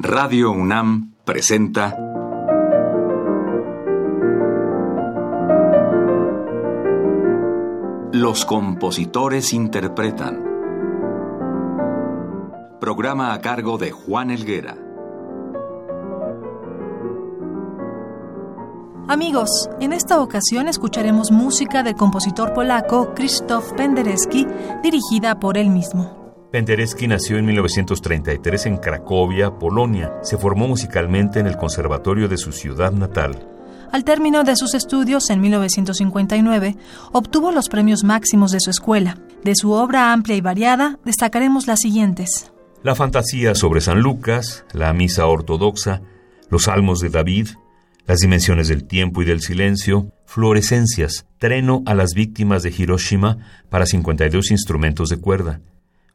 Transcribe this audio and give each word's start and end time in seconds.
Radio 0.00 0.52
UNAM 0.52 1.14
presenta 1.24 1.98
Los 8.12 8.44
compositores 8.44 9.52
interpretan. 9.52 10.44
Programa 12.80 13.32
a 13.34 13.40
cargo 13.40 13.76
de 13.76 13.90
Juan 13.90 14.30
Elguera. 14.30 14.76
Amigos, 19.08 19.68
en 19.80 19.92
esta 19.92 20.20
ocasión 20.20 20.68
escucharemos 20.68 21.32
música 21.32 21.82
del 21.82 21.96
compositor 21.96 22.54
polaco 22.54 23.14
Krzysztof 23.14 23.72
Penderecki, 23.72 24.46
dirigida 24.80 25.40
por 25.40 25.58
él 25.58 25.70
mismo. 25.70 26.17
Penderecki 26.50 27.06
nació 27.06 27.36
en 27.36 27.44
1933 27.44 28.66
en 28.66 28.76
Cracovia, 28.78 29.50
Polonia. 29.50 30.14
Se 30.22 30.38
formó 30.38 30.66
musicalmente 30.66 31.40
en 31.40 31.46
el 31.46 31.58
conservatorio 31.58 32.26
de 32.26 32.38
su 32.38 32.52
ciudad 32.52 32.90
natal. 32.90 33.46
Al 33.92 34.04
término 34.04 34.44
de 34.44 34.56
sus 34.56 34.72
estudios 34.72 35.28
en 35.28 35.42
1959, 35.42 36.76
obtuvo 37.12 37.52
los 37.52 37.68
premios 37.68 38.02
máximos 38.02 38.50
de 38.50 38.60
su 38.60 38.70
escuela. 38.70 39.18
De 39.44 39.54
su 39.54 39.72
obra 39.72 40.14
amplia 40.14 40.36
y 40.36 40.40
variada, 40.40 40.98
destacaremos 41.04 41.66
las 41.66 41.80
siguientes. 41.80 42.50
La 42.82 42.94
fantasía 42.94 43.54
sobre 43.54 43.82
San 43.82 44.00
Lucas, 44.00 44.64
la 44.72 44.94
misa 44.94 45.26
ortodoxa, 45.26 46.00
los 46.48 46.64
salmos 46.64 47.00
de 47.00 47.10
David, 47.10 47.48
las 48.06 48.20
dimensiones 48.20 48.68
del 48.68 48.84
tiempo 48.84 49.20
y 49.20 49.26
del 49.26 49.42
silencio, 49.42 50.12
fluorescencias, 50.24 51.26
treno 51.36 51.82
a 51.84 51.94
las 51.94 52.14
víctimas 52.14 52.62
de 52.62 52.72
Hiroshima 52.76 53.36
para 53.68 53.84
52 53.84 54.50
instrumentos 54.50 55.10
de 55.10 55.18
cuerda, 55.18 55.60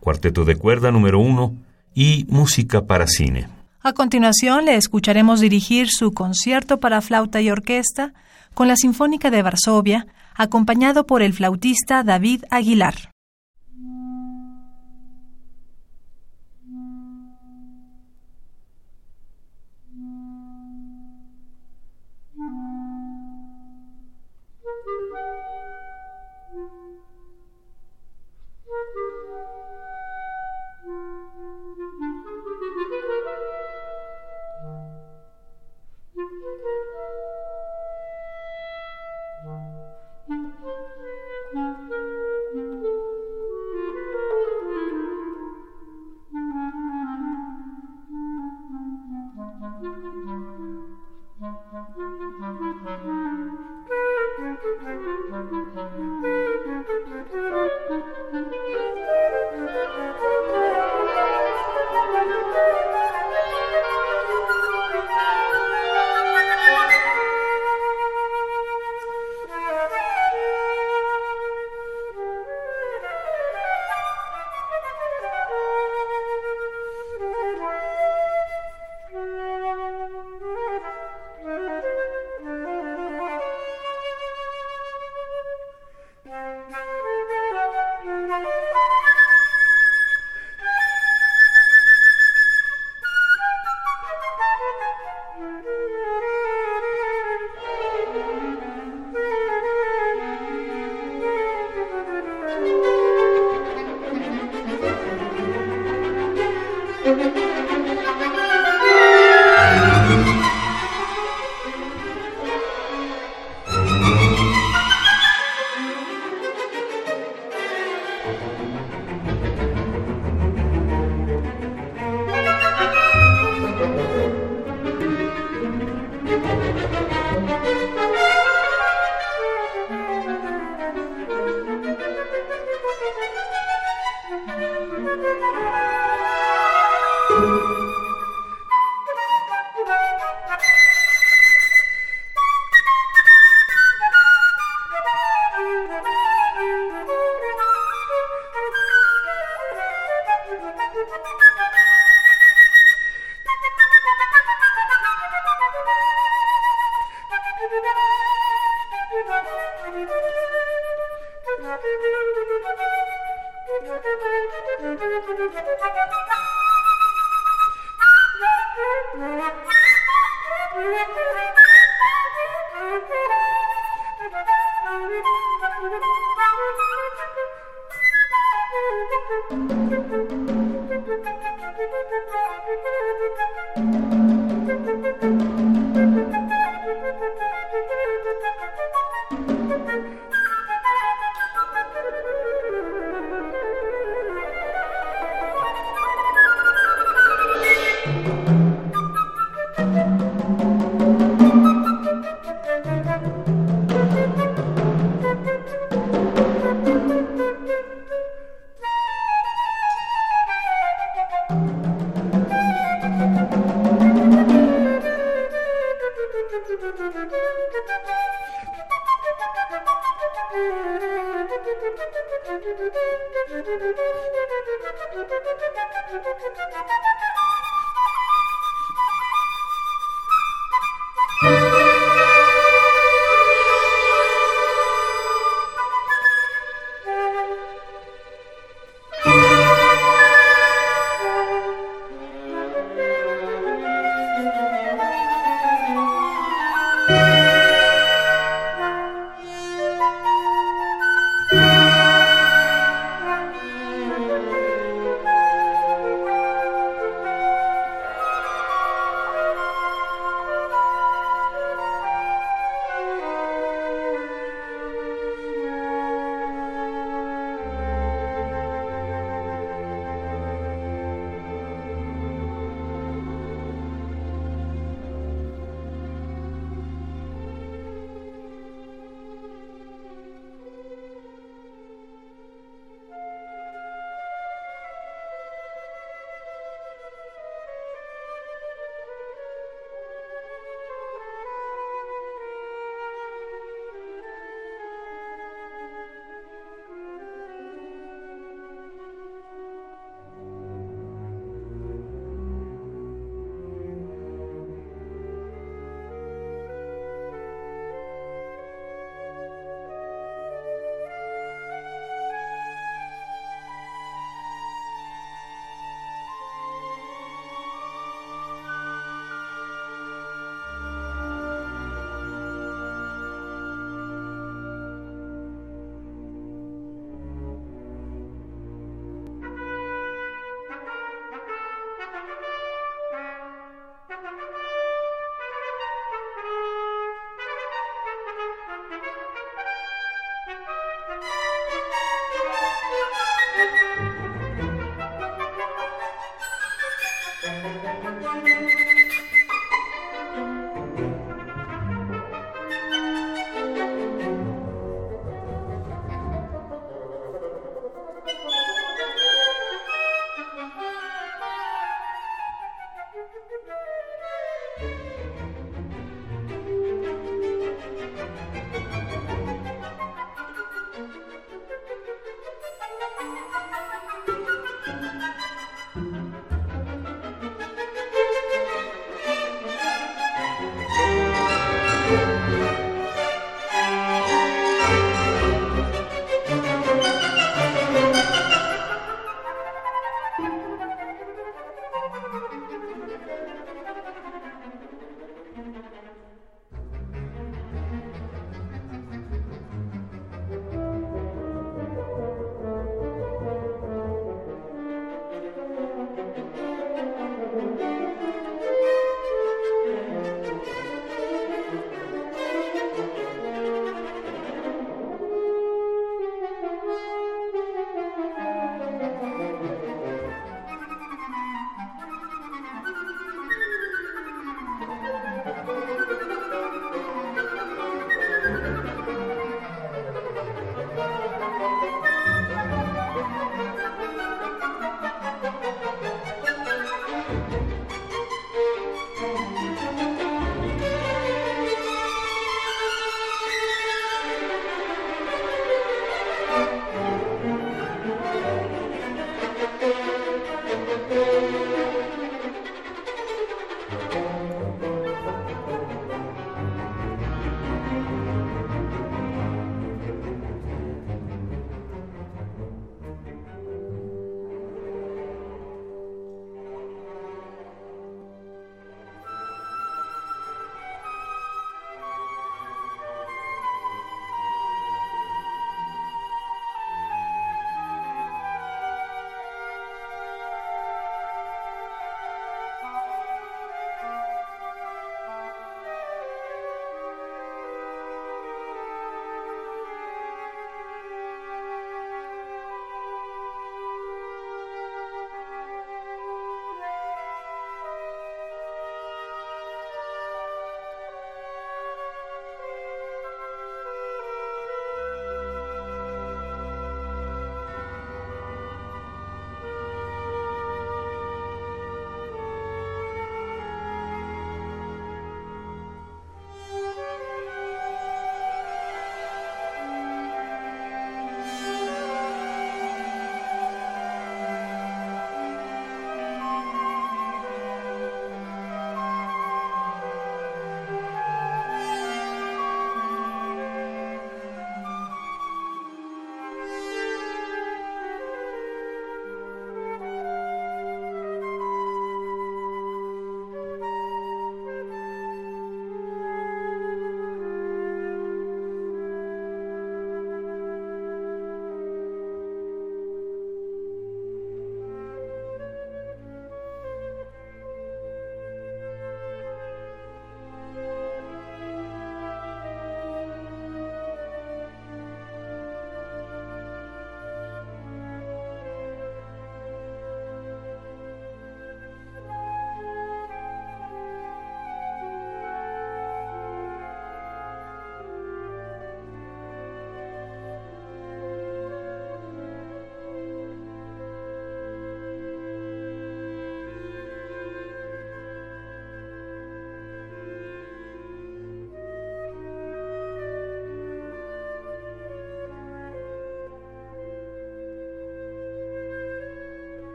cuarteto 0.00 0.44
de 0.44 0.56
cuerda 0.56 0.90
número 0.90 1.20
uno 1.20 1.54
y 1.94 2.26
música 2.28 2.86
para 2.86 3.06
cine. 3.06 3.48
A 3.82 3.92
continuación 3.92 4.66
le 4.66 4.76
escucharemos 4.76 5.40
dirigir 5.40 5.88
su 5.90 6.12
concierto 6.12 6.80
para 6.80 7.00
flauta 7.00 7.40
y 7.40 7.50
orquesta 7.50 8.12
con 8.54 8.68
la 8.68 8.76
Sinfónica 8.76 9.30
de 9.30 9.42
Varsovia, 9.42 10.06
acompañado 10.34 11.06
por 11.06 11.22
el 11.22 11.32
flautista 11.32 12.02
David 12.02 12.44
Aguilar. 12.50 13.10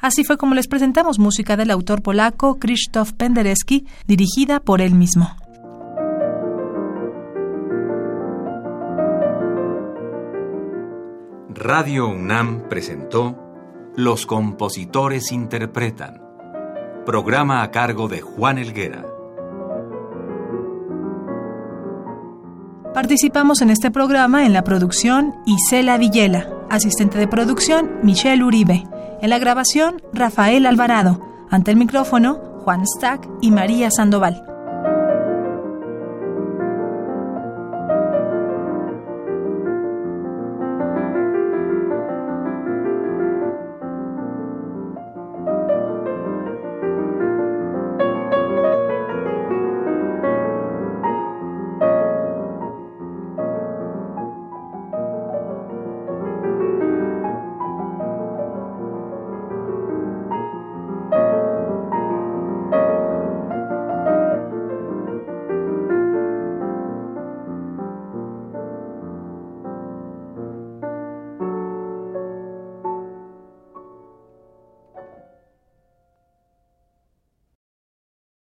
Así 0.00 0.24
fue 0.24 0.38
como 0.38 0.54
les 0.54 0.66
presentamos 0.66 1.18
música 1.18 1.56
del 1.56 1.70
autor 1.70 2.02
polaco 2.02 2.58
Krzysztof 2.58 3.12
Penderecki, 3.12 3.86
dirigida 4.06 4.60
por 4.60 4.80
él 4.80 4.94
mismo. 4.94 5.36
Radio 11.62 12.08
UNAM 12.08 12.68
presentó 12.70 13.36
Los 13.94 14.24
compositores 14.24 15.30
interpretan, 15.30 16.22
programa 17.04 17.62
a 17.62 17.70
cargo 17.70 18.08
de 18.08 18.22
Juan 18.22 18.56
Elguera. 18.56 19.04
Participamos 22.94 23.60
en 23.60 23.68
este 23.68 23.90
programa 23.90 24.46
en 24.46 24.54
la 24.54 24.64
producción 24.64 25.34
Isela 25.44 25.98
Villela, 25.98 26.48
asistente 26.70 27.18
de 27.18 27.28
producción 27.28 27.98
Michelle 28.02 28.42
Uribe, 28.42 28.84
en 29.22 29.30
la 29.30 29.38
grabación 29.38 30.02
Rafael 30.12 30.66
Alvarado, 30.66 31.20
ante 31.50 31.70
el 31.70 31.76
micrófono 31.76 32.40
Juan 32.64 32.86
Stack 32.86 33.28
y 33.40 33.50
María 33.50 33.90
Sandoval. 33.90 34.49